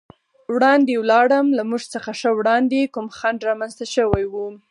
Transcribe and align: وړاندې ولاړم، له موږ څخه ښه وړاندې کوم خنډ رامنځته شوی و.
وړاندې 0.53 0.93
ولاړم، 1.01 1.47
له 1.57 1.63
موږ 1.69 1.83
څخه 1.93 2.09
ښه 2.19 2.29
وړاندې 2.39 2.91
کوم 2.93 3.07
خنډ 3.17 3.39
رامنځته 3.49 3.85
شوی 3.95 4.25
و. 4.27 4.33